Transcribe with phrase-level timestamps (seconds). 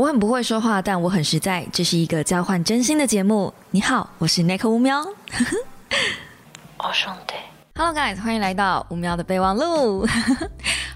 [0.00, 1.62] 我很不会说话，但我很实在。
[1.70, 3.52] 这是一个交换真心的节目。
[3.70, 4.98] 你好，我是 Nick 乌喵。
[6.78, 7.34] 哦兄弟。
[7.74, 10.08] Hello guys，欢迎来到吴喵的备忘录。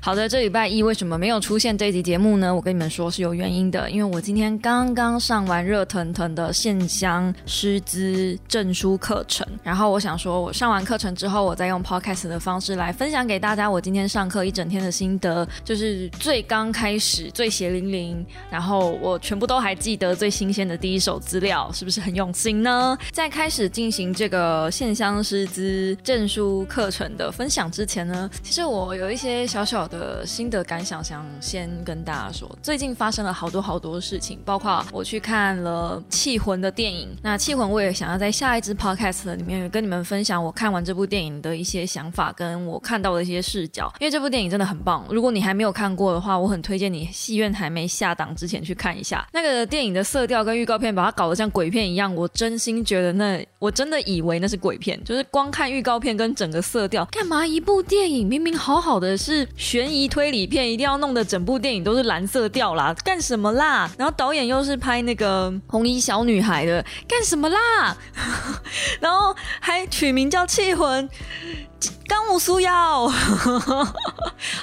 [0.05, 2.55] 好的，这礼拜一为什么没有出现这一集节目呢？
[2.55, 22.95] 我跟你们说是有原因的，因为我今天刚刚上完热腾腾的线香师资证书课程，然后我想说，我上完课程之后，我再用 podcast 的方式来分享给大家我今天上课一整天的心得，就是最刚开始最血淋淋，然后我全部都还记得最新鲜的第一手资料，是不是很用心呢？
[23.11, 29.94] 在开始进行这个线香师资证书课程的分享之前呢，其实我有一些小小的。
[29.95, 37.09] 的心得感想，想先跟大家说，最近发生了好多好多事情，包括我去看了《气魂》的电影。
[37.23, 43.93] 那《气魂》我也想要在下一支 podcast 里面跟你们分享我看完这部电影的一些想法，跟我看到的一些视角。
[44.01, 49.25] 因为这部电影真的很棒，如果你还没有看过的话，我很推荐你戏院还没下档之前去看一下。
[49.33, 59.84] 那个电影的色调跟预告片把它搞得像鬼片一样，我真心觉得那我真的以为那是鬼片，就是光看预告片跟整个色调，干嘛一部电影明明好好的是悬。
[59.85, 63.91] 悬疑推理片一定要弄得整部电影都是蓝色调啦，干什么啦？
[63.99, 67.95] 然后导演又是拍那个红衣小女孩的，干什么啦？
[68.99, 71.07] 然后还取名叫气魂。
[72.07, 73.11] 刚武苏要，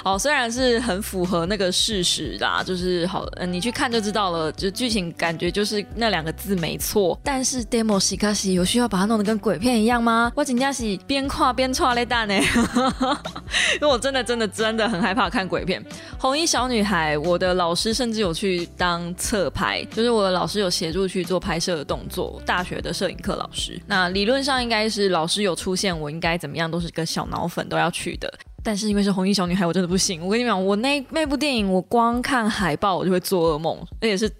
[0.04, 7.18] 哦，虽然是很符合那个事实啦，就是好，你去看就知道了，就剧情感觉就是那两个字没错。
[7.22, 10.32] 但是 demo 西卡西有需要把它弄得跟鬼片一样吗？
[10.34, 15.84] 我紧张是边跨边错嘞蛋呢，因为我真的真的真的很害怕看鬼片。
[16.18, 22.40] 红衣小女孩，我的老师甚至有去当侧拍，就是我的老师有协助去做拍摄的动作。
[22.46, 27.02] 大学的摄影课老师，那理论上应该是老师有出现，我应该怎么样都是跟。
[27.12, 28.32] 小脑粉都要去的，
[28.64, 30.24] 但是因为是红衣小女孩，我真的不行。
[30.24, 34.30] 我跟你讲，我那那部电影，我光看海报我就会做噩梦，而且是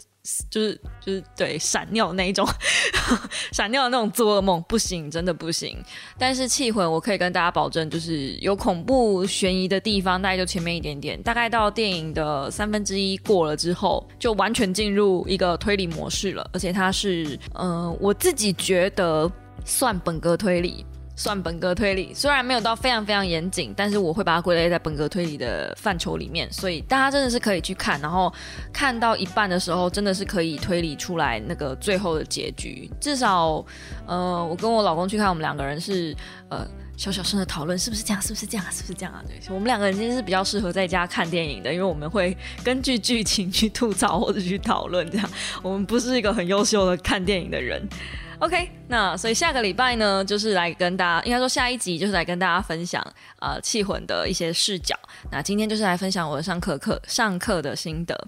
[0.49, 2.47] 就是就是对闪尿那一种，
[3.51, 5.77] 闪尿的那种做噩梦，不行，真的不行。
[6.17, 16.49] 但是气魂，我可以跟大家保证，就是有恐怖悬疑的地方，大概就前面一点点，大概到电影的三分之一过了之后，就完全进入一个推理模式了。
[16.53, 19.29] 而且它是，嗯，我自己觉得
[19.65, 20.87] 算本格推理。
[21.15, 28.33] 算本格推理，虽然没有到非常非常严谨，但是我会把它归类在本格推理的范畴里面，所以大家真的是可以去看，然后
[28.73, 32.91] 看到一半的时候，真的是可以推理出来那个最后的结局。
[32.99, 33.65] 至少，
[34.07, 36.17] 呃，我跟我老公去看，我们两个人是
[36.49, 38.21] 呃小小声的讨论，是不是这样？
[38.23, 38.65] 是不是这样？
[38.73, 39.23] 是不是这样啊？
[39.29, 42.35] 对，我们两个人其实是比较适合在家看电影的，因为我们会
[42.65, 45.31] 根据剧情去吐槽或者去讨论，这样
[45.63, 47.87] 我们不是一个很优秀的看电影的人。
[48.43, 53.01] OK，那所以下个礼拜呢，就是来跟大家，应该说下一集就是来跟大家分享
[53.39, 54.99] 呃气魂的一些视角。
[55.31, 58.21] 那今天就是来分享我的上课课上课的心得。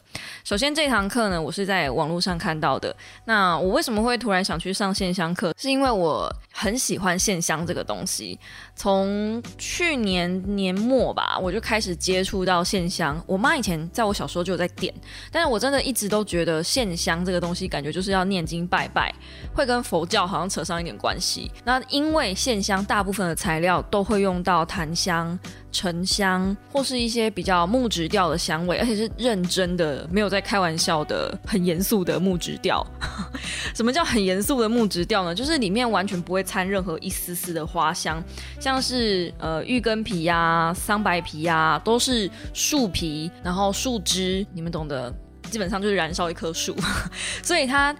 [0.44, 2.94] 首先这堂课呢，我是在网络上看到的。
[3.25, 5.52] 那我为什么会突然想去上线香课？
[5.58, 8.38] 是因为我很喜欢线香这个东西。
[8.76, 13.20] 从去年年末吧，我就开始接触到线香。
[13.26, 14.94] 我妈以前在我小时候就有在点，
[15.32, 19.12] 但是我真的一直都觉得线香这个东西，感觉就是要念经拜拜，
[19.52, 20.03] 会跟佛。
[20.04, 21.50] 教好像扯上一点关系。
[21.65, 25.38] 那因为线香大部分的材料都会用到檀香、
[25.72, 32.87] 沉香或是一些比较木质调的香味，而且是认真的，没有在开玩笑的，很严肃的木质调。
[33.75, 35.34] 什么叫很严肃的木质调呢？
[35.34, 38.22] 就是里面完全不会掺任何一丝丝的花香，
[38.60, 45.12] 像是呃玉根皮呀、桑白皮呀，都是树皮，然后树枝，你们懂得，
[45.50, 46.76] 基本上就是燃烧一棵树，
[47.43, 47.94] 所以它。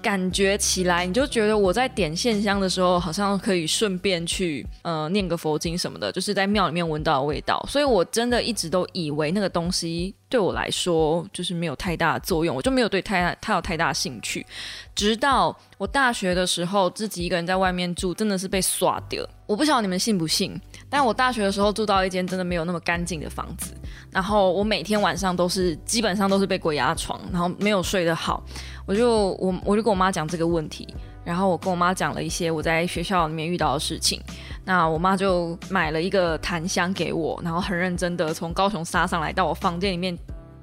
[0.00, 7.64] 感觉起来，你就觉得我在点线香的时候，好像可以顺便去呃念个佛经什么的，就是在庙里面闻到的味道。
[7.68, 14.46] 所以我真的一直都以为那个东西对我来说就是没有太大的作用，我就没有对太太有太大兴趣。
[14.94, 19.26] 直到我大学的时候，自己一个人在外面住，真的是被耍掉。
[19.46, 23.74] 我不晓得你们信不信，但我大学的时候住到一间真的没有那么干净的房子，
[24.10, 28.42] 然后我每天晚上都是基本上都是被鬼压床，然后没有睡得好。
[28.86, 30.88] 我就我我就跟我妈讲这个问题，
[31.24, 34.18] 然后我跟我妈讲了一些我在学校里面遇到的事情，
[34.64, 40.16] 那我妈就买了一个檀香给我，然后很认真的从高雄杀上来到我房间里面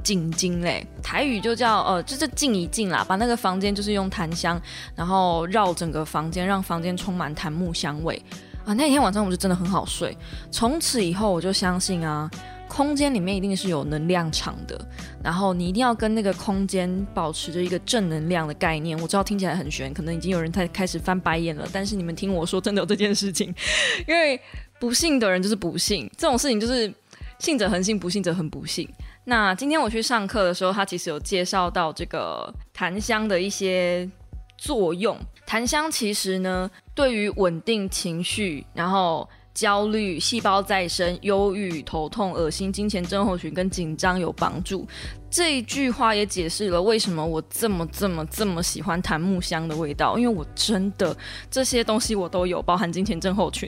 [0.03, 4.59] 静静嘞，台语就叫呃就是静一静啦，把那个房间就是用檀香，
[4.95, 8.19] 然后绕整个房间，让房间充满檀木香味
[8.65, 8.73] 啊。
[8.73, 10.17] 那天晚上我就真的很好睡，
[10.51, 12.29] 从此以后我就相信啊。
[12.67, 14.77] 空间里面一定是有能量场的，
[15.23, 18.99] 然后你一定要跟那个空间保持着一个正能量的概念。
[18.99, 21.65] 我知道听起来很玄，可能已经有人在开始翻白眼了。
[21.71, 23.53] 但是你们听我说，真的有这件事情，
[24.07, 24.37] 因为
[24.79, 26.91] 不信的人就是不信，这种事情就是
[27.37, 28.89] 信者恒信，不信者很不信。
[29.25, 34.09] 那今天我去上课的时候，他其实有介绍到这个檀香的一些
[34.57, 35.15] 作用。
[35.45, 39.29] 檀香其实呢，对于稳定情绪，然后。
[39.55, 44.85] 焦虑、细胞再生、忧郁、头痛、恶心、金钱症候群跟紧张有帮助。
[45.31, 51.15] 这一句话也解释了为什么我这么、这么、这么喜欢檀木香的味道，因为我真的
[51.49, 53.67] 这些东西我都有，包含金钱症候群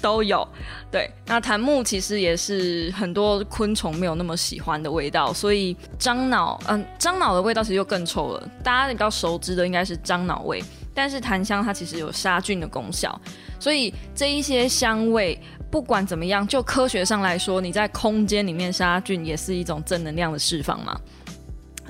[0.00, 0.46] 都有。
[0.90, 8.48] 对，那檀木其实也是很多昆虫没有那么喜欢的味道，所以樟脑，嗯，樟脑的味道其实就更臭了。
[8.62, 10.62] 大家比较熟知的应该是樟脑味，
[10.94, 13.20] 但是檀香它其实有杀菌的功效。
[13.58, 15.38] 所以这一些香味，
[15.70, 20.98] 不管怎么样，就科学上来说，你在空间里面杀菌也是一种正能量的释放嘛。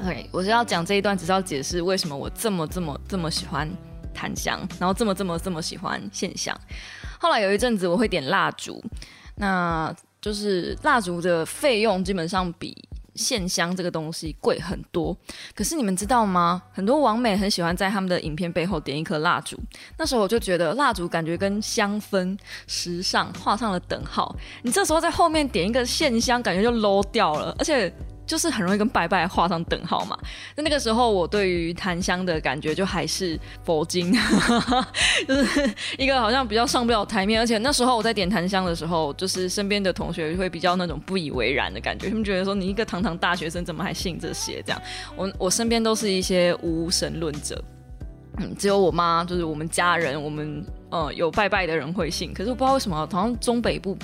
[0.01, 3.69] OK，我是要讲这一段，只是要解释为什么我这么这么这么喜欢
[4.13, 6.59] 檀香，然后这么这么这么喜欢线香。
[7.19, 8.83] 后来有一阵子我会点蜡烛，
[9.37, 12.77] 那就是蜡烛的费用基本上比。
[13.15, 15.17] 线香这个东西贵很多，
[15.55, 16.63] 可是你们知道吗？
[16.73, 19.59] 很多网美很喜欢在他们的影片背后点一颗蜡烛。
[19.97, 24.35] 那时候我就觉得蜡烛感觉跟香氛、时尚画上了等号。
[24.63, 27.93] 你这时候在后面点一个线香，感觉就 low 掉了，而且。
[28.27, 30.19] 就是很容易跟拜拜画上等号嘛。
[30.57, 34.13] 那那个时候，我对于檀香的感觉就还是佛经，
[35.29, 37.41] 就是一个好像比较上不了台面。
[37.41, 44.63] 而且那时候我在点檀香的时候，就是身边的同学会比较那种不以为然的感觉，他们觉得说你一个堂堂大学生怎么还信这些？
[44.63, 44.83] 这样，
[45.17, 47.63] 我我身边都是一些无神论者，
[48.39, 52.33] 嗯，只有我妈就是我们家人，我们呃有拜拜的人会信。
[52.33, 53.97] 可是我不知道为什么，好像中北部。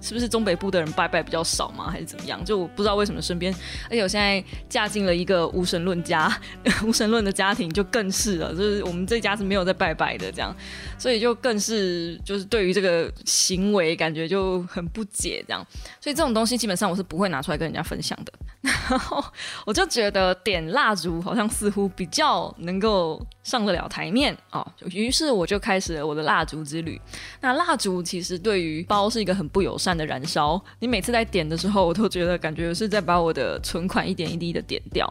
[0.00, 1.90] 是不是中北部的人拜拜比较少吗？
[1.90, 2.44] 还是怎么样？
[2.44, 3.54] 就我不知道为什么身边，
[3.84, 6.32] 而且我现在嫁进了一个无神论家、
[6.86, 8.54] 无神论的家庭，就更是了。
[8.54, 10.54] 就是我们这家是没有在拜拜的，这样，
[10.98, 15.66] 所以就更是就是对于这个行为感觉就很不解，这样。
[16.00, 18.32] 所以这种东西基本上我是不会拿出来跟人家分享的。
[18.66, 19.24] 然后
[19.64, 27.00] 我就觉得点蜡烛好像似乎比较能够上得了台面哦，于是我就开始了我的蜡烛之旅。
[27.40, 35.10] 那蜡烛其实对于包是一个很不友善的燃烧，你每次在点的时候，我都觉得感觉是在把我的存款一点一滴的点掉。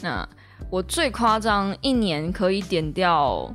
[0.00, 0.26] 那
[0.70, 3.52] 我最夸张一年可以点掉，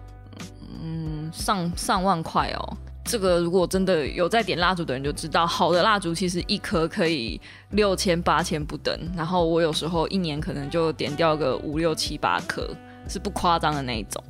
[0.81, 2.77] 嗯，上上万块哦。
[3.07, 7.39] 这个如果真的有在点蜡烛的人就知道，好的蜡烛其实一颗可以
[7.69, 8.93] 六千八千不等。
[9.15, 12.69] 然后我有时候一年可能就点掉个五六七八颗，
[13.07, 14.21] 是不夸张的那一种。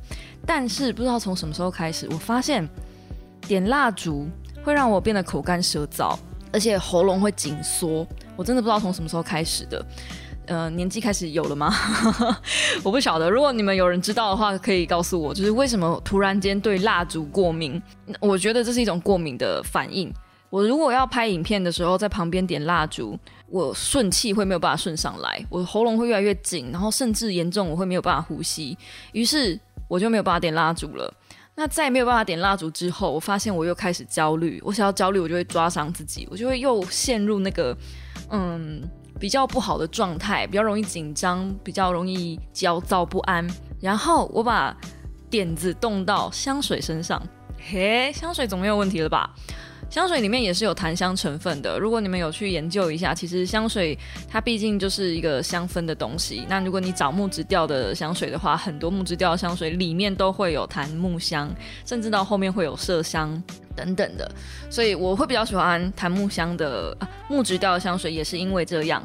[0.46, 2.66] 但是不知道从什么时候开始，我发现
[3.42, 4.28] 点蜡烛
[4.62, 6.16] 会让我变得口干舌燥，
[6.52, 8.06] 而且喉咙会紧缩。
[8.36, 9.84] 我真的不知道从什么时候开始的。
[10.48, 11.70] 呃，年纪开始有了吗？
[12.82, 13.30] 我不晓得。
[13.30, 17.80] 如果你们有人知道的话，可以告诉我，就是为什么突然间对蜡烛过敏？
[18.18, 20.10] 我觉得这是一种过敏的反应。
[20.48, 23.18] 我如果要拍影片的时候，在旁边点蜡烛，
[23.50, 28.74] 我顺气会没有办法顺上来，我喉咙会越来越紧，然后甚至严重我会没有办法呼吸，
[29.12, 31.12] 于是我就没有办法点蜡烛了。
[31.56, 34.58] 那在没有办法点蜡烛之后，我发现我又开始焦虑。
[34.64, 37.76] 我想要焦虑，我就会抓伤自己，我就会又陷入那个
[38.30, 38.82] 嗯。
[39.18, 43.46] 比较不好的状态，比较容易紧张，比较容易焦躁不安。
[43.80, 44.76] 然后我把
[45.28, 47.22] 点子动到香水身上，
[47.70, 49.34] 嘿，香水总没有问题了吧？
[49.90, 51.78] 香水里面也是有檀香成分的。
[51.78, 53.98] 如果你们有去研究一下，其实香水
[54.28, 56.44] 它毕竟就是一个香氛的东西。
[56.48, 61.50] 那如果你找木质调的香水的话，很多木质调的香水里面都会有檀木香，
[61.86, 63.42] 甚至到后面会有麝香
[63.74, 64.30] 等等的。
[64.68, 66.96] 所以我会比较喜欢檀木香的
[67.28, 69.02] 木质调的香水，也是因为这样。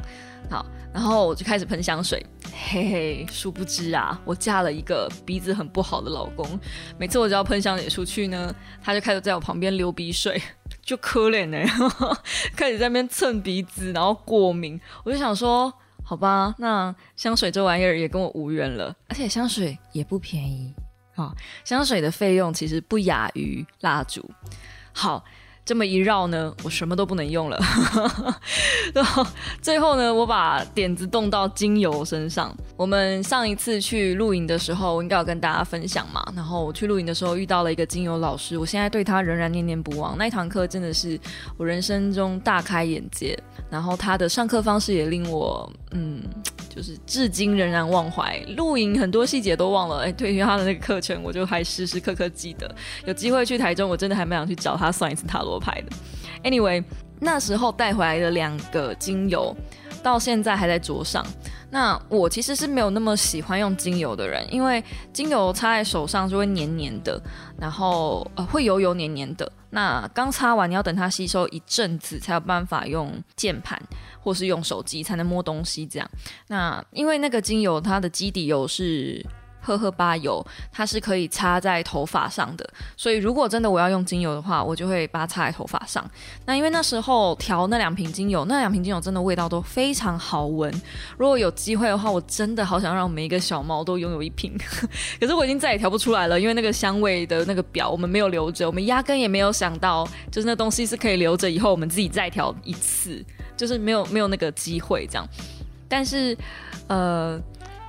[0.53, 0.65] 好。
[0.93, 2.23] 然后我就开始喷香水，
[2.69, 6.47] 嘿嘿，殊不知啊，我嫁了一个鼻子很不好的老公。
[6.99, 10.39] 每次我只要喷香水出去呢，他就开始在我旁边流鼻水，
[10.85, 11.57] 就可怜呢，
[12.55, 14.79] 开始在那边蹭鼻子，然后过敏。
[15.03, 20.71] 我就想说，好吧，那香水这玩意儿也跟我无缘了，而且香水也不便宜
[21.15, 21.33] 啊，
[21.65, 24.23] 香水的费用其实不亚于蜡烛。
[24.93, 25.25] 好。
[25.65, 27.57] 这么一绕呢，我什么都不能用了。
[29.61, 32.53] 最后呢，我把点子动到精油身上。
[32.75, 36.21] 我们上一次去露营的时候，我应该有跟大家分享嘛。
[36.35, 40.17] 然后我去露营的时候遇到了一个精油老师，我现在对他仍然念念不忘。
[40.17, 41.17] 那一堂课真的是
[41.57, 43.37] 我人生中大开眼界。
[43.69, 46.21] 然后他的上课方式也令我，嗯。
[46.73, 49.97] 就是至今仍然忘怀，露营很多细节都忘了。
[50.05, 52.73] 哎，对于他的那个课程，我就还时时刻刻记得。
[53.05, 56.49] 有机会去台中，我真的还蛮想去找他算一次塔罗牌的。
[56.49, 56.83] Anyway，
[57.19, 59.55] 那时候带回来的两个精油，
[60.01, 61.23] 到现在还在桌上。
[61.73, 67.19] 那我其实是没有那么喜欢用精油的人，因为精油擦在手上就会黏黏的，
[67.59, 69.51] 然后呃会油油黏黏的。
[69.71, 73.81] 那刚擦完，你要等它吸收一阵子，才有办法用键盘
[74.21, 75.83] 或是用手机才能摸东西。
[75.87, 76.07] 这样，
[76.47, 79.25] 那因为那个精油它的基底油是。
[79.63, 86.03] 荷荷巴油，它是可以擦在头发上的，所以如果真的我要用精油的话，我就会把它擦在头发上。
[86.45, 90.69] 那因为那时候调那两瓶精油，那两瓶精油真的味道都非常好闻。
[91.17, 94.53] 如果有机会的话，我真的好想让每一个小猫都拥有一瓶。
[95.19, 103.23] 可是我已经再也调不出来了，因为那个香味的那个表我们没有留着，我们压根也没有想到，就是那东西是可以留着以后我们自己再调一次，
[103.55, 105.27] 就是没有没有那个机会这样。
[105.87, 106.35] 但是，
[106.87, 107.39] 呃，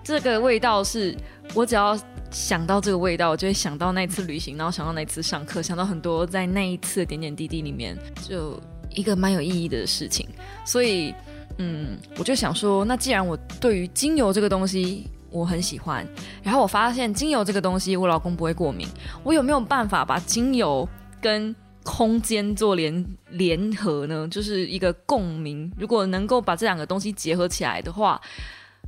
[0.05, 1.17] 这个味道是。
[1.53, 1.97] 我只要
[2.31, 7.97] 想到这个味道，我就会想到那次旅行，然后想到那次上课，想到很多在那一次的点点滴滴里面，
[8.27, 8.59] 就
[8.95, 10.27] 一个蛮有意义的事情。
[10.65, 11.15] 所以，
[11.59, 16.05] 嗯，我就想说，那既然我对于精油这个东西我很喜欢，
[16.43, 18.89] 然后我发现精油这个东西我老公不会过敏，
[19.23, 20.89] 我有没有办法把精油
[21.21, 24.27] 跟空间做联联合呢？
[24.29, 25.71] 就是一个共鸣。
[25.79, 28.19] 如果能够把这两个东西结合起来的话。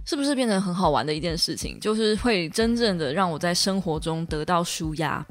[0.07, 1.79] 是不是变成很好玩的一件事情？
[1.81, 5.25] 就是会真正的让我在生活中得到舒压。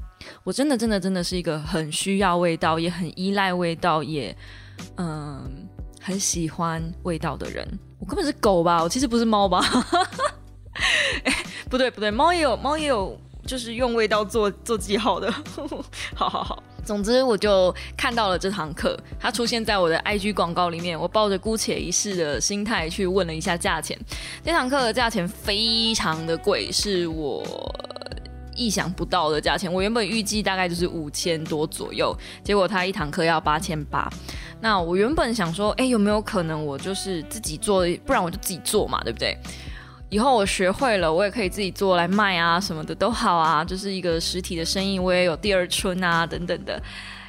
[0.43, 4.35] 我真的真的真的是一个很需要味道，也很依赖味道，也
[4.97, 5.67] 嗯
[6.01, 7.67] 很喜欢味道的人。
[7.99, 8.83] 我根本是狗吧？
[8.83, 9.63] 我其实不是猫吧？
[11.23, 11.33] 哎，
[11.69, 15.31] 不对不对，猫也有猫也有，就是用味道做做记号的。
[16.15, 16.63] 好 好好。
[16.85, 20.97] 总之，我就看到了这堂课，它出现在我的 IG 广告里面。
[20.97, 23.99] 我抱着姑且一试的心态去问了一下价钱，
[24.43, 27.43] 这堂课的价钱非常的贵，是我
[28.55, 29.71] 意想不到的价钱。
[29.71, 34.07] 我原本预计大概就是五千多左右，结果他一堂课要八千八。
[34.61, 39.35] 那我原本想说，哎，有没有可能我就是自己做，不然我就自己做嘛，对不对？
[40.09, 46.81] 以后我学会了，我也可以自己做来卖啊，什么的都好啊，就是一个实体的生意，我也有第二春啊，等等的。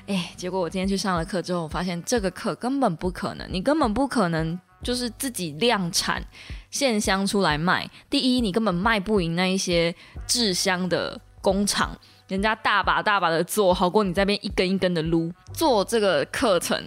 [0.07, 6.23] 哎，结果我今天去上了课之后，我发现这个课根本不可能，你根本不可能就是自己量产
[6.71, 7.91] 线香出来卖。
[8.09, 9.93] 第一，你根本卖不赢那一些
[10.27, 11.91] 制香的工厂，
[12.29, 15.33] 人家大把大把的做好过你这边一根一根的撸。
[15.53, 16.81] 做这个课程。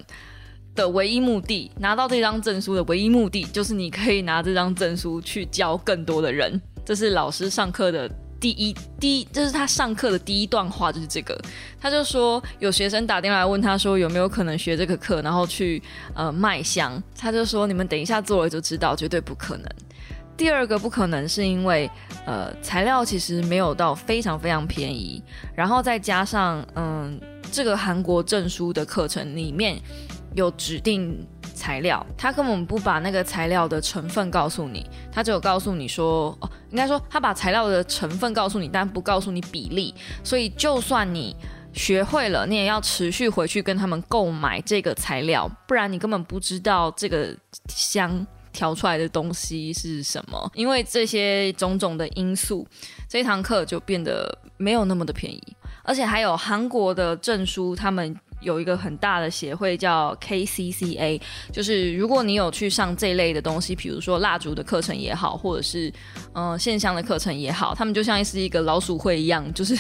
[0.80, 6.60] 的唯一目的，拿到这张证书的唯一目的，就是你可以拿这张证书去教更多的人。
[6.86, 8.10] 这是老师上课的
[8.40, 11.38] 第一第一，这是他上课的第一段话，就是这个。
[11.82, 15.84] 他就说有学生打电话问他说有没有可能学这个课，然后去
[16.14, 17.04] 呃卖香。
[17.18, 19.66] 他就说你们等一下做了就知道，绝对不可能。
[20.38, 21.92] 第二个不可能是因为
[22.26, 25.22] 呃材料其实没有到非常非常便宜，
[25.54, 27.20] 然后再加上嗯
[27.52, 29.78] 这个韩国证书的课程里面。
[30.36, 39.94] 有指定材料，他根本不把那个材料的成分告诉你，他只有告诉你说，哦，应该说他把材料的成分告诉你，但不告诉你比例。
[40.24, 41.36] 所以就算你
[41.74, 47.36] 学会了，你也要持续回去跟他们购买这个材料，不然你根本不知道这个
[47.68, 50.52] 香调出来的东西是什么。
[50.54, 52.66] 因为这些种种的因素，
[53.08, 58.16] 这堂课就变得没有那么的便宜，而且还有韩国的证书，他们。
[58.42, 61.20] 有一个很大的协会叫 KCCA，
[61.52, 65.92] 就是如果你有去上这类的东西，比如说蜡烛的课程也好，或者是
[66.34, 69.74] 嗯线香的课程也好，他们就像是一个老鼠会一样，就是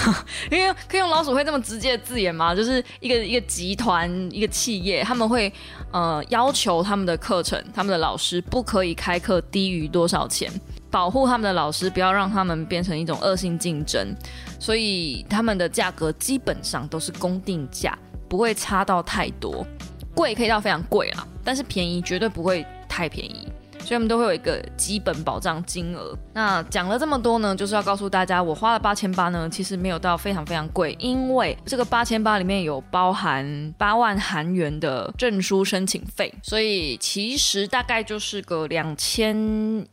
[0.50, 2.54] 因为可以用老鼠会这么直接的字眼吗？
[2.54, 5.52] 就是一个一个集团一个企业，他们会
[5.90, 10.52] 呃要求他们的课程，他们的老师不可以开课低于多少钱。
[10.94, 14.14] 保护他们的老师，不要让他们变成一种恶性竞争，
[14.60, 17.98] 所以他们的价格基本上都是公定价，
[18.28, 19.66] 不会差到太多。
[20.14, 23.48] 贵可以到非常贵啦，但是便宜绝对不会太便宜，
[23.80, 26.16] 所以他们都会有一个基本保障金额。
[26.32, 39.84] 那讲了这么多呢，就是要告诉大家，我花了八千八呢，其实没有到非常非常贵，因为这个八千八里面有包含八万韩元的证书申请费，所以其实大概就是个两千。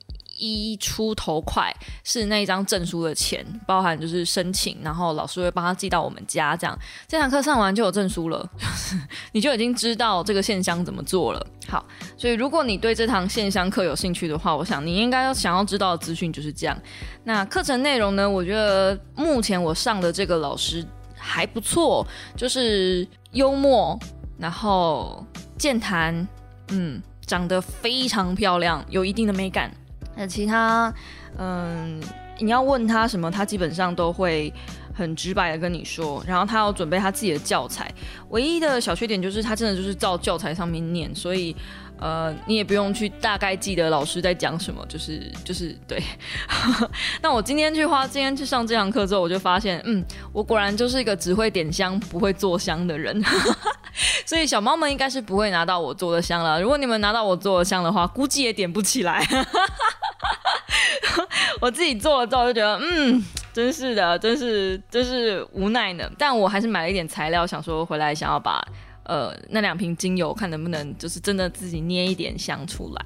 [0.42, 1.72] 一出头块
[2.04, 8.50] 是那一张证书的钱，包含就是申请，然后老师会帮他寄到我们家，这样这堂课上完就有证书了，
[9.34, 11.48] 你就已经知道这个线香怎么做了。
[11.68, 11.86] 好，
[12.18, 16.78] 所以如果你对这堂线香课有兴趣的话，我想你应该要想要知道的资讯就是这样。
[17.24, 18.28] 那课程内容呢？
[18.28, 20.84] 我觉得目前我上的这个老师
[21.16, 22.06] 还不错，
[22.36, 23.98] 就是幽默，
[24.40, 25.24] 然后
[25.58, 26.28] 健谈，
[26.70, 29.72] 嗯，长得非常漂亮，有一定的美感。
[30.16, 30.94] 那其他，
[31.38, 32.02] 嗯，
[32.40, 34.54] 你要问他什么，他基本上都会
[34.94, 36.24] 很直白的跟你说。
[36.28, 37.92] 然后他要准备他自己的教材，
[38.30, 41.56] 唯一的小缺点就是他真的就是照教材上面念，所以，
[42.02, 46.02] 呃，你也不用去大概记得老师在讲什么，就是就是对。
[47.22, 50.04] 那我今天去花，今天去上这堂课之后，我就发现，嗯，
[50.34, 53.24] 我果然就是一个只会点香不会做香的人。
[54.26, 56.60] 所以小猫们应该是不会拿到我做的香了。
[56.60, 59.24] 如果你们拿到我做的香的话，估计也点不起来。
[61.62, 66.10] 我自己做了之后就觉得，嗯，真是的，真是真是无奈呢。
[66.18, 68.66] 但我还是买了一点材料，想说回来想要把
[69.04, 73.06] 呃那两瓶精油看能不能就是真的自己捏一点香出来。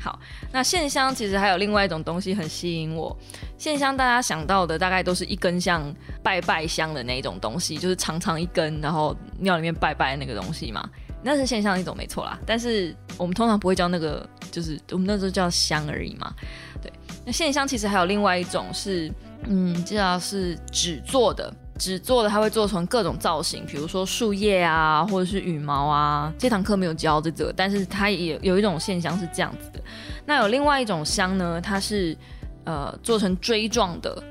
[0.00, 0.18] 好，
[0.52, 3.16] 那线香其实还有另外一种东西很吸引我。
[3.58, 10.88] 线香大家想到的大概都是一根像拜拜香的那种东西，就是长长一根，然后庙里面拜拜那个东西嘛。
[11.22, 16.32] 那是线香一种没错啦，但是我们通常不会叫那个，就是我们那时候叫香而已嘛。
[16.80, 16.92] 对，
[17.24, 19.10] 那线香其实还有另外一种是，
[19.44, 26.32] 嗯，这要是纸做的，纸做的它会做成各种造型，比如说树叶啊，或者是羽毛啊。
[26.38, 29.80] 这堂课没有教这个，但是它也有一种线香是这样子的。
[30.24, 32.16] 那有另外一种香呢，它是
[32.64, 34.22] 呃做成锥状的，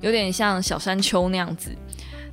[0.00, 1.70] 有点像小山丘那样子，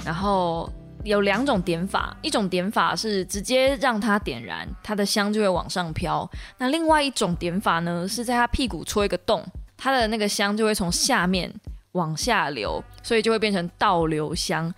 [0.06, 0.72] 然后。
[1.04, 6.30] 有两种点法，一种点法是直接让它点燃，它的香就会往上飘。
[6.58, 9.42] 那另外一种点法呢，是在它屁股戳一个洞，
[9.78, 11.54] 它的那个香就会从下面
[11.98, 14.74] 往下流，所以就会变成倒流香。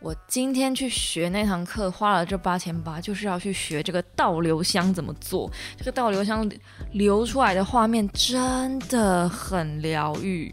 [0.00, 5.48] 我今天去学那堂课，花了这八千八，就是要去学这个倒流香怎么做。
[5.76, 6.50] 这个倒流香
[6.90, 10.52] 流出来的画面真的很疗愈。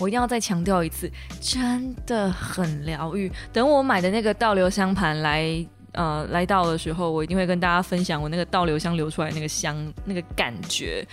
[0.00, 1.10] 我一定要再强调一次，
[1.40, 3.32] 真的很疗愈。
[3.54, 9.74] 等我买的那个倒流香盘来，呃，来到的时候，我一定会跟大家分享我那个倒流香流出来那个香
[10.04, 11.06] 那个感觉，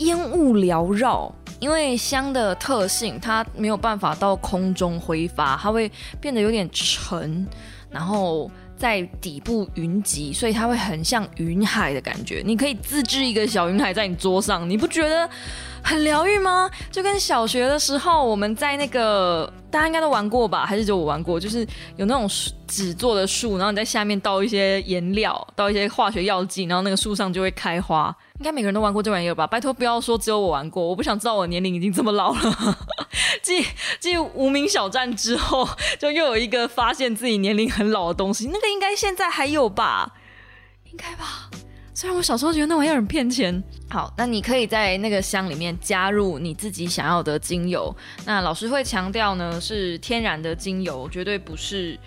[0.00, 1.34] 烟雾缭绕。
[1.58, 7.46] 因为香的特性，它没有办法到空中挥发，它会变得有点沉，
[7.90, 8.50] 然后。
[8.78, 12.42] 在底部云集，所以它会很像云海的感觉。
[12.44, 15.28] 你可以自制一个小云海在你桌上，你不觉得
[15.82, 16.70] 很疗愈吗？
[16.90, 20.64] 就跟小学的时候，我们在那个大家应该都玩过吧？
[20.64, 21.40] 还是只有我玩过？
[21.40, 21.66] 就是
[21.96, 22.30] 有那种
[22.68, 28.14] 纸做的树，然后你在下面倒一些颜料，倒一些化学药剂，然后那个树上就会开花。
[28.38, 29.44] 应该每个人都玩过这玩意儿吧？
[29.44, 32.78] 拜托不要说只有我玩过，我不想知道我年龄已经这么老了。
[33.48, 33.66] 继
[33.98, 35.66] 继无名小站之后，
[35.98, 40.12] 就又有一个发现自己年龄很老的东西，那个应该现在还有吧？
[40.84, 41.48] 应该吧？
[41.94, 43.62] 虽然我小时候觉得那玩意儿很骗钱。
[43.90, 47.94] 好，那你可以在那个箱里面加入你自己想要的精油。
[48.26, 51.98] 那老师会强调呢，是天然的精油，绝对不是。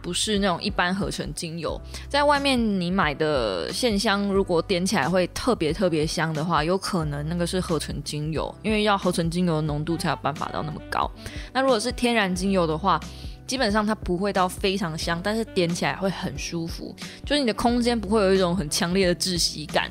[0.00, 11.10] 不是那种一般合成精油，在外面你买的线香，如果点起来会特别特别香的话，有可能那个是合成精油，因为要合成精油的浓度才有办法到那么高。
[11.52, 12.98] 那如果是天然精油的话，
[13.46, 19.90] 基本上它不会到非常香，但是点起来会很舒服，就是你的空间不会有一种很强烈的窒息感。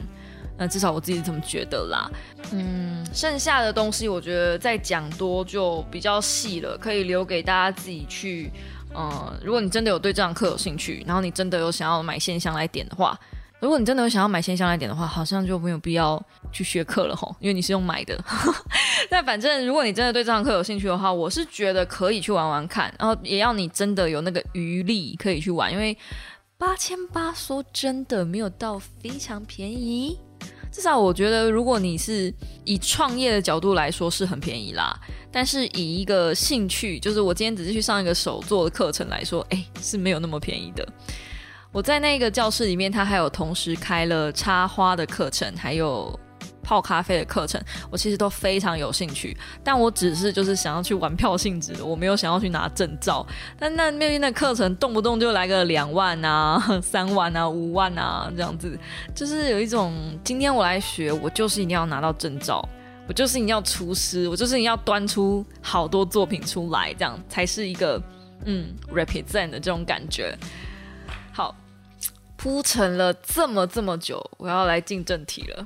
[0.60, 2.10] 那至少我自己这么觉得啦。
[2.52, 8.52] 嗯，剩下的东西我觉得再讲多就比较细了，可以留给大家自己去。
[8.96, 13.18] 嗯，如果你真的有对这堂课有兴趣，然后你真的有想要买线香来点的话，
[13.60, 16.22] 如果你真的有想要买线香来点的话，好像就没有必要
[16.52, 18.18] 去学课了吼，因为你是用买的。
[19.10, 25.98] 但反正如果你真的对这堂课有兴趣的话，我是觉得可以去玩玩看，然后也要你真的有那个余力可以去玩，因为
[26.58, 30.18] 八千八说真的没有到非常便宜。
[30.78, 32.32] 至少我觉得，如果你是
[32.64, 34.96] 以创业的角度来说，是很便宜啦。
[35.32, 40.88] 但是以一个兴趣，就是我今天只是去上一个手作的课程来说，哎，是没有那么便宜的。
[41.72, 46.20] 我在那个教室里面，他还有同时开了插花的课程，还有。
[46.68, 53.26] 泡咖啡的课程，我其实都非常有兴趣，但我只是就是想要去玩票性质，我没有想要去拿证照。
[53.58, 58.78] 但那那边的课程动不动就来个两万啊、 三万啊、五万啊这样子，
[59.16, 62.68] 就是有一种今天我来学，我就是一定要拿到证照，
[63.08, 68.02] 我就是一定要厨师，我就是一定要端出好多作品出来，这样才是一个
[68.44, 70.38] 嗯 represent 的这种感觉。
[71.32, 71.56] 好，
[72.36, 75.66] 铺陈了这么这么久，我要来进正题了。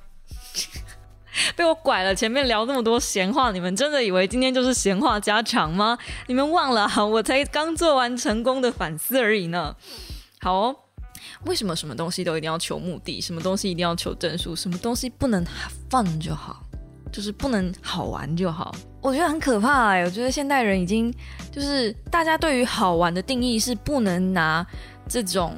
[1.56, 5.98] 被我拐了，前面聊那么多闲话，你们真的以为今天就是闲话家常吗？
[6.28, 9.76] 你们忘了，我才刚做完成功的反思而已呢。
[10.39, 10.74] 好，
[11.46, 13.22] 为什么什么东西都一定要求目的？
[13.22, 14.56] 什么东西一定要求证数？
[14.56, 15.46] 什么东西不能
[15.89, 16.62] 放就好？
[17.12, 18.74] 就是不能好玩就好？
[19.02, 20.04] 我觉得很可怕哎！
[20.04, 21.13] 我觉得现代人已经
[21.52, 24.65] 就是大家对于好玩的定义是不能拿
[25.10, 25.56] 这种，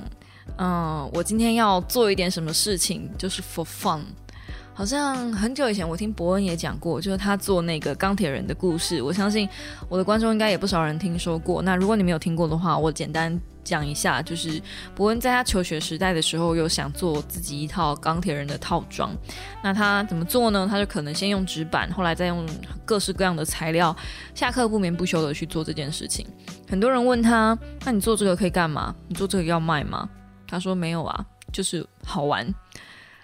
[0.57, 4.01] 嗯，我今天要做一点什么事情就是 for fun。
[4.75, 9.01] 好像很久以前我听伯恩也讲过，就是他做那个钢铁人的故事。
[9.01, 9.47] 我相信
[9.87, 11.61] 我的观众应该也不少人听说过。
[11.61, 14.59] 那如果你没有听过的话，我简单讲一下，就是
[14.95, 19.15] 伯恩在他求学时代的时候，有想做自己一套钢铁人的套装。
[19.63, 20.67] 那他怎么做呢？
[20.69, 22.43] 他就可能先用纸板，后来再用
[22.83, 23.95] 各式各样的材料，
[24.33, 26.25] 下课不眠不休的去做这件事情。
[26.67, 27.55] 很多人问他
[27.85, 28.93] ：“那你做这个可以干嘛？
[29.07, 30.09] 你做这个要卖吗？”
[30.49, 32.51] 他说：“没有啊，就是好玩。”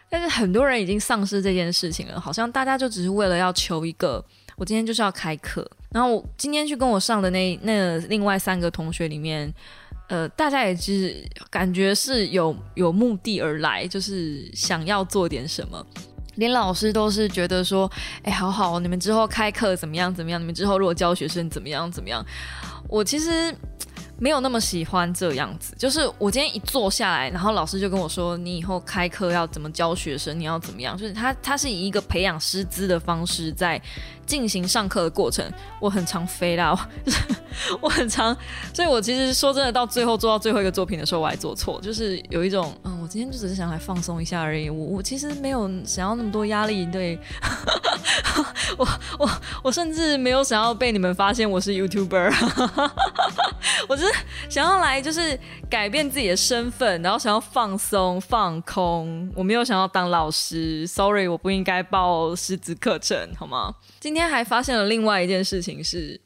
[0.09, 4.23] 但是很多人已经丧失这件事情了，好像大家就只是为了要求一个，
[4.55, 5.69] 我今天就是要开课。
[5.91, 9.53] 然后我今天去跟我上的那那另外三个同学里面，
[10.07, 15.85] 呃，大家也是感觉是有有目的而来，就是想要做点什么。
[16.35, 17.91] 连老师都是觉得说，
[18.23, 20.39] 哎，好好，你们之后开课怎么样怎么样？
[20.41, 22.25] 你们之后如果教学生怎么样怎么样？
[22.87, 23.53] 我其实。
[24.19, 30.37] 没有那么喜欢这样子，就是我今天一坐下来，然后老师就跟我说：“你以后开课要怎么教学生？
[30.39, 33.81] 你要怎么样？”就是他，他是以一个培养师资的方式在
[34.25, 35.49] 进行上课的过程。
[35.79, 36.89] 我很常飞啦，
[37.79, 38.35] 我很常，
[38.73, 44.69] 所以我其实说真的，到最后做到最后一个作品的时候，我还做错，就是有一种，嗯，我今天就只是想来放松一下而已。
[44.69, 47.17] 我我其实没有想要那么多压力，对
[48.77, 49.29] 我我
[49.63, 52.33] 我甚至没有想要被你们发现我是 YouTuber，
[53.87, 54.05] 我是。
[54.49, 59.31] 想要来就是改变自己的身份，然后想要放松放空。
[59.35, 63.75] 我没有想要当老师，sorry，我不应该报师资课程，好吗？
[63.99, 66.19] 今天还发现了另外一件事情是，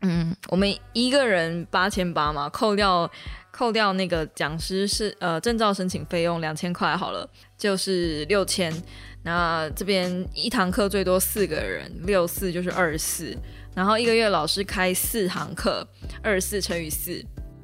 [0.00, 3.08] 嗯，我们一个人八千八嘛，扣掉
[3.52, 8.72] 扣掉那个讲师是呃证照申请费用两千块好了，就是六千。
[9.22, 13.36] 那这边一堂课最多四个人，六四就是二四。
[13.74, 15.86] 然后一个月老师开四堂课，
[16.22, 17.22] 二四乘以四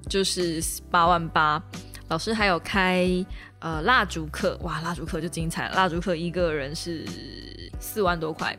[0.09, 1.63] 就是八万八。
[2.09, 3.09] 老师还有开
[3.61, 5.75] 呃蜡烛课，哇，蜡烛课就精彩了。
[5.75, 7.05] 蜡烛课一个人是
[7.81, 8.57] 四万多块。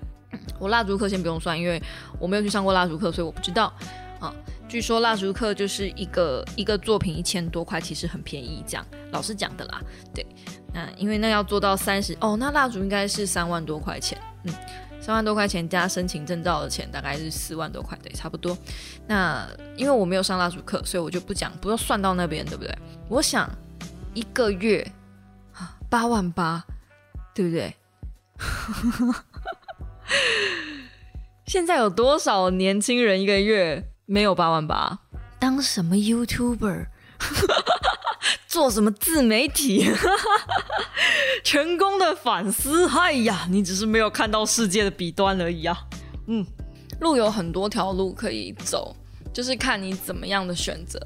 [0.60, 1.81] 我蜡烛课先不用算，因为
[2.19, 3.71] 我没有去上过蜡烛课，所以我不知道
[4.19, 4.34] 啊。
[4.67, 9.82] 据说蜡烛课就是一个一个作品一千多块，其实很便宜，这样老师讲的啦。
[10.13, 10.25] 对，
[10.73, 14.54] 那因为那要做到三十哦，那蜡烛应该是三万多块钱，嗯。
[15.01, 18.58] 三万多块钱加申请证照的钱，大概是四万多块，对，差不多。
[19.06, 19.47] 那
[19.78, 22.75] 因为我没有上蜡烛课，所以我就不讲，不要算到那边，对不对？
[23.08, 23.47] 我想
[24.15, 24.84] 一个月
[25.91, 26.65] 八万八，
[27.36, 27.75] 对不对？
[31.45, 35.00] 现在有多少年轻人一个月没有八万八？
[35.39, 36.88] 当什么 YouTuber？
[38.48, 39.91] 做什么自媒体？
[41.44, 45.78] 成功的反思，哎呀，你只是没有看到世界的彼端而已啊。
[46.28, 46.46] 嗯，
[47.02, 48.96] 路有很多条路可以走，
[49.34, 51.00] 就是看你怎么样的选择。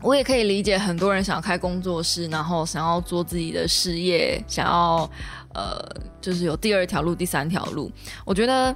[0.00, 5.10] 我也可以理解很多人想要开工作室，然后想要做自己的事业，想要
[5.54, 5.82] 呃，
[6.20, 7.90] 就是有第二条路、第三条路。
[8.24, 8.74] 我觉得，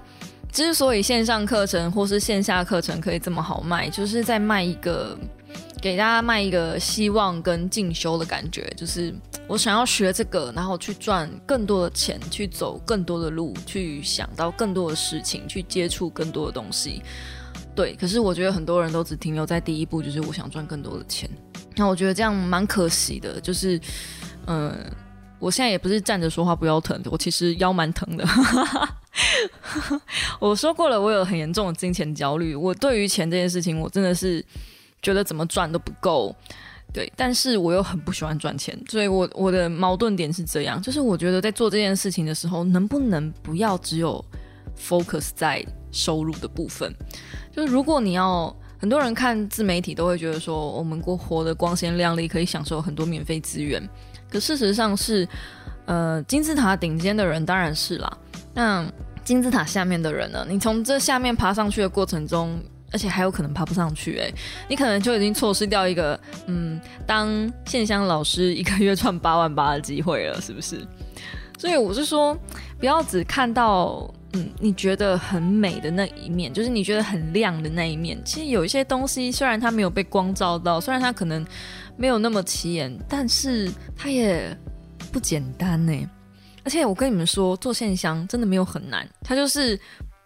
[0.52, 5.16] 之所以线上课程或是线下课程可以这么好卖，就是在卖一个。
[5.80, 9.14] 给大家卖一个希望跟进修的感觉，就是
[9.46, 17.00] 我想要学这个，然后去赚更多的钱，去走更多的路，去想到更多的事情，去接触更多的东西。
[17.76, 21.30] 对，可是我觉得很多人都只停留在第一步，就是我想赚更多的钱。
[21.76, 23.40] 那我觉得这样蛮可惜的。
[23.40, 23.80] 就是，
[24.48, 24.76] 嗯，
[25.38, 28.26] 我现在也不是站着说话不腰疼，我其实腰蛮疼的。
[30.40, 32.54] 我说过了，我有很严重的金钱焦虑。
[32.54, 34.44] 我对于钱这件事情，我真的是。
[35.00, 36.34] 觉得怎么赚都不够，
[36.92, 44.22] 对，但是我又很不喜欢赚钱，所以我我的矛盾点是这样，就是我觉得在做这件事情的时候，能不能不要只有
[44.76, 46.92] focus 在收入的部分？
[47.54, 53.80] 就是如果你要，很多人看自媒体都会觉得说，我们过活得光鲜亮丽，可以享受很多免费资源，
[54.30, 55.26] 可事实上是，
[55.86, 58.18] 呃，金字塔顶尖的人当然是啦，
[58.54, 58.84] 那
[59.24, 60.46] 金字塔下面的人呢？
[60.48, 62.58] 你从这下面爬上去的过程中。
[62.90, 64.32] 而且还有可能爬不上去哎，
[64.66, 67.28] 你可能就已经错失掉一个嗯，当
[67.66, 70.80] 线香老师一个月赚八万八的机会了，是不是？
[71.58, 72.34] 所以我是说，
[72.80, 78.18] 不要只看到嗯你觉得很美的那一面，就是你觉得很亮的那一面。
[78.24, 81.46] 其实有一些东西，虽然它没有被光照到，虽然它可能
[81.98, 84.56] 没有那么起眼，但是它也
[85.12, 86.10] 不简单呢。
[86.64, 89.78] 而且我跟你们说，做线香真的没有很难，它就是。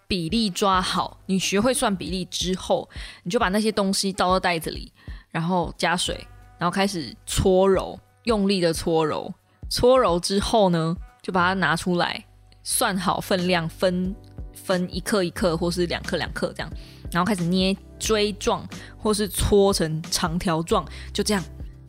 [0.08, 2.86] 比例抓好，你学会算比例之后，
[3.22, 4.92] 你就把那些东西倒到袋子里，
[5.30, 6.14] 然后加水，
[6.58, 9.32] 然后开始搓揉，用力的搓揉。
[9.70, 12.22] 搓揉之后呢，就把它拿出来，
[12.62, 14.14] 算好分量，分
[14.52, 16.70] 分一克一克，或是两克两克这样，
[17.10, 21.42] 然后开始捏锥状，或是搓成长条状，就这样，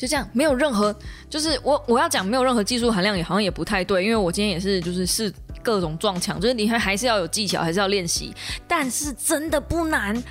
[0.03, 0.93] 就这样，没有任何，
[1.29, 5.33] 就是我我要讲没有任何技术含量，也好像也不太对，因为我今天也是就是是。
[5.63, 8.35] 各种撞墙，就是你还还是要有技巧，还是要练习，
[8.67, 10.21] 但是真的不难。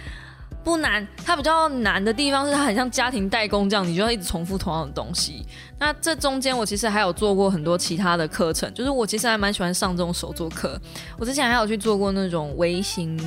[0.63, 5.47] 不难，它比较难的地方是它很像家庭代工这样，你就要一直重复同样的东西。
[5.79, 10.79] 那这中间我其实还有做过很多其他的课程，就是我其实还蛮喜欢上这种手作课。
[11.19, 13.19] 我之前还有去做过那种微型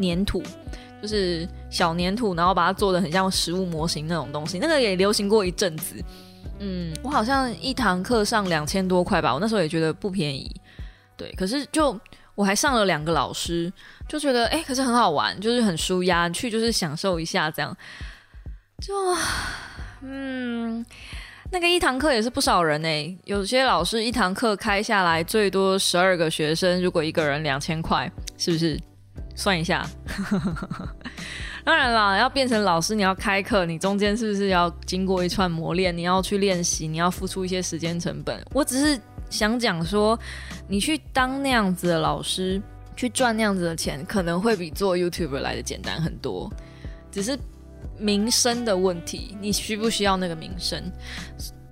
[0.00, 0.40] 粘土，
[1.06, 5.94] 就是小粘土，然后把它做的很像实物模型那种东西，那个也流行过一阵子。
[6.58, 10.50] 嗯，我好像一堂课上两千多块吧，我那时候也觉得不便宜。
[11.16, 11.96] 对，可是就
[12.34, 13.72] 我还上了两个老师。
[14.08, 17.76] 就觉得哎，可是很好玩，就是很舒压，去就是享受一下这样。
[18.80, 18.94] 就
[20.00, 20.84] 嗯，
[21.50, 28.80] 那个一堂课也是不少人哎，有些老师一堂课开下来最多十二个学生，如果一个人两千块，是不是？
[29.36, 29.86] 算一下。
[31.64, 35.96] 当然啦，要变成老师，你要开课，你中间是不是要经过一串磨练？
[35.96, 38.44] 你要去练习，你要付出一些时间成本。
[38.52, 40.18] 我只是想讲说，
[40.66, 42.60] 你去当那样子的老师。
[42.98, 46.50] 去赚那样子的钱，可能会比做 YouTuber 来的简单很多，
[47.12, 47.38] 只是
[47.98, 49.36] 名声的问题。
[49.38, 50.82] 你需不需要那个名声？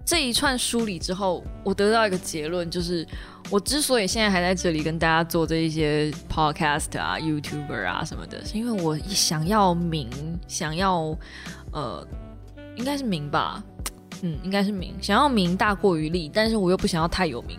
[0.05, 3.09] 这一串梳理之后，我得到一个结论，就是
[3.51, 10.11] 我之所以现在还在这里跟大家做这一些 Podcast 啊、YouTuber 啊什么的，是因为我想要名，
[10.49, 11.17] 想要
[11.73, 12.07] 呃，
[12.77, 13.63] 应该是名吧。
[14.23, 17.59] 嗯，应该是名，想要名大过于利，但是我又不想要太有名，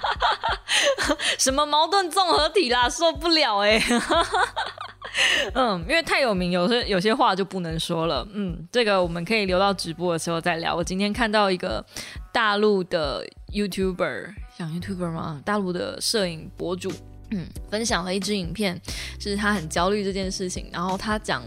[1.38, 3.78] 什么矛盾综合体啦，受不了哎。
[5.54, 8.26] 嗯，因为太有名，有些有些话就不能说了。
[8.32, 10.74] 嗯，这个我们可以留到直播的时候再聊。
[10.74, 11.84] 我今天看到一个
[12.32, 15.40] 大陆的 YouTuber，讲 YouTuber 吗？
[15.42, 16.92] 大陆的摄影博主，
[17.30, 18.78] 嗯，分享了一支影片，
[19.18, 21.42] 是他很焦虑这件事情，然后他讲，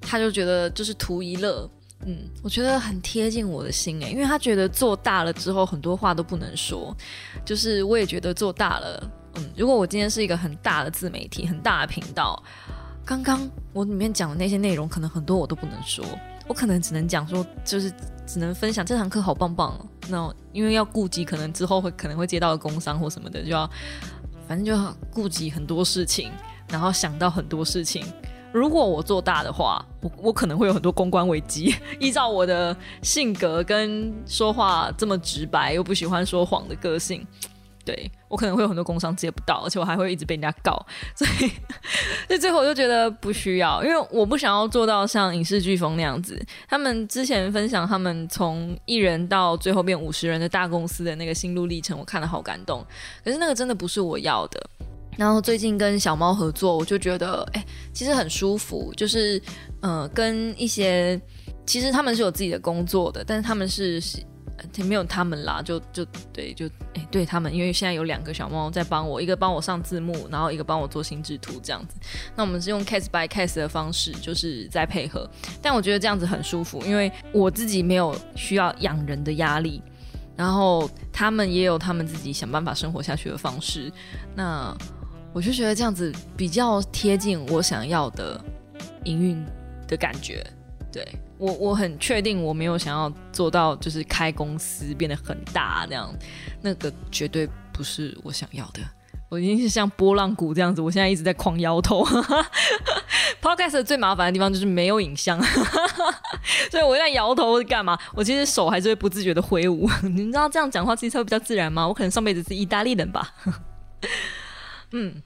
[0.00, 1.70] 他就觉得就是图一乐。
[2.06, 6.96] 嗯，我觉得很贴近我的心诶，因为他觉得做大了之后很多话都不能说，
[7.44, 12.42] 就是我也觉得做大了，嗯，如果我今天是一个很大的自媒体、很大的频道，
[13.04, 16.02] 刚刚我里面讲的那些内容，可能很多我都不能说，
[16.50, 17.92] 我可能只能讲说，就是
[18.26, 23.70] 只能分享这堂课好棒棒哦，那因为要顾及可能之后会可能会接到工商或什么的，就要
[24.48, 26.32] 反正就要顾及很多事情，
[26.68, 28.04] 然后想到很多事情。
[28.52, 31.72] 如果我做大的话，我我可能会有很多公关危机。
[32.00, 37.24] 依照我的性格跟说话这么直白又不喜欢说谎的个性，
[37.90, 40.74] 对我可能会有很多工商接不到，而且我还会一直被人家告。
[41.16, 41.48] 所以，
[42.28, 46.40] 所以最后我就觉得不需要，因为我不想要做到像影视飓风那样子。
[46.68, 52.86] 他们之前分享他们从一人到最后变五十人的大公司的那个心路历程，我看了好感动。
[53.24, 54.70] 可是那个真的不是我要的。
[55.16, 58.94] 然后最近跟小猫合作，我就觉得哎，其实很舒服。
[58.96, 59.42] 就是，
[59.82, 61.20] 呃，跟一些
[61.66, 64.00] 其实他们是有自己的工作的，但是他们是
[64.84, 71.94] 没有他们啦，就就对，就哎，对他们，因为现在有两个小猫在帮我，一个帮我上字幕，然后一个帮我做心智图这样子。
[72.36, 75.28] 那我们是用 case by case 的方式，就是在配合。
[75.60, 79.82] 但我觉得这样子很舒服，因为我自己没有需要养人的压力，
[80.36, 83.92] 然后他们也有他们自己想办法生活下去的方式。
[84.34, 84.76] 那
[85.32, 88.42] 我就觉得这样子比较贴近我想要的
[89.04, 89.44] 营运
[89.86, 90.44] 的感觉。
[90.92, 91.06] 对
[91.40, 96.14] 我，我很确定我没有想要做到就是开公司变得很大那样，
[96.60, 98.80] 那个绝对不是我想要的。
[99.30, 102.04] 我已经是像波浪鼓这样子，我现在一直在狂摇头。
[103.40, 105.40] Podcast 最麻烦的地方就是没有影像，
[106.70, 107.98] 所以我在摇头干嘛？
[108.12, 109.88] 我其实手还是会不自觉的挥舞。
[110.02, 111.86] 你知道这样讲话其实会比较自然吗？
[111.88, 113.32] 我可能上辈子是意大利人吧。
[114.92, 115.22] 嗯，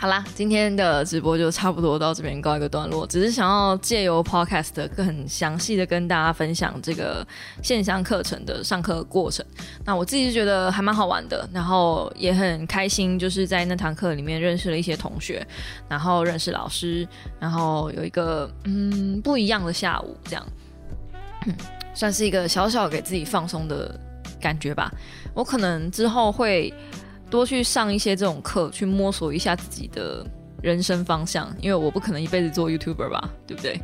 [0.00, 3.06] 好啦，今天的直播就差不多到这边告一个段落。
[3.06, 7.22] 只是想要借由 Podcast 更详细的跟大家分享这个
[7.62, 9.44] 线上课程的上课过程。
[9.84, 15.46] 那我自己是觉得还蛮好玩的，然后也很开心，就是在那堂课里面认识了一些同学，
[15.86, 17.06] 然后认识老师，
[17.38, 20.46] 然后有一个嗯不一样的下午，这样，
[21.92, 23.94] 算是一个小小给自己放松的
[24.40, 24.90] 感觉吧。
[25.34, 26.72] 我可能之后会。
[27.30, 30.26] 多去上一些这种课，去摸索一下自己的
[30.62, 31.48] 人生方向。
[31.60, 33.80] 因为我不可能一辈子做 YouTuber 吧，对不对？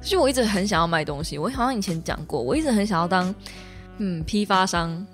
[0.00, 1.38] 所以我一直很想要卖东西。
[1.38, 3.34] 我好像以前讲过，我一直很想要当
[3.98, 5.06] 嗯批发商。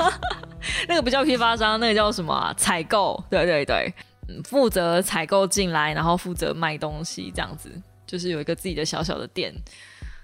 [0.88, 2.52] 那个不叫批发商，那个叫什么啊？
[2.56, 3.22] 采购。
[3.30, 3.94] 对对对，
[4.28, 7.70] 嗯，负责采购进来，然后负责卖东西，这样子
[8.06, 9.54] 就是有一个自己的小小的店。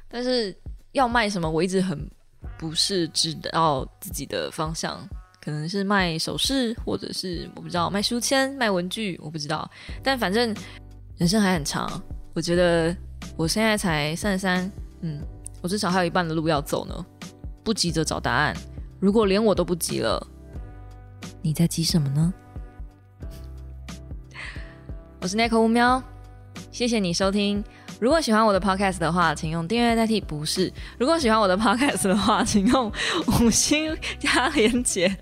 [0.09, 0.55] 但是
[0.93, 2.11] 要卖什么，我一直很
[2.59, 4.99] 不是知道自己的方向。
[5.45, 9.69] 可能是卖首饰，或者是我不知道卖书签、卖文具，我不知道。
[10.01, 10.55] 但反正
[11.17, 12.01] 人生还很长，
[12.33, 12.97] 我觉得
[13.37, 15.21] 我现在才三十三，嗯，
[15.61, 17.07] 我至少还有一半的路要走呢。
[17.65, 18.57] 不急着找答案，
[19.01, 20.25] 如果连我都不急了，
[21.41, 22.33] 你在急什么呢？
[25.21, 26.01] 我是 Nico 乌喵，
[26.71, 27.65] 谢谢你收听。
[28.01, 30.21] 如果喜欢我的 Podcast 的话，请用订阅代替。
[30.21, 32.93] 不是，如果喜欢我的 Podcast 的话，请用
[33.41, 35.17] 五星加连接。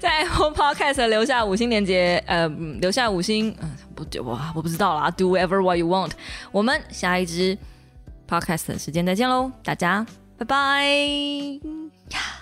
[0.00, 2.48] 在 Apple Podcast 留下五星连接，呃，
[2.80, 5.10] 留下五星，嗯，不，我我不知道啦。
[5.10, 6.12] Do whatever what you want。
[6.52, 7.56] 我们下一支
[8.28, 10.06] Podcast 时间再见喽，大家
[10.38, 12.39] 拜拜。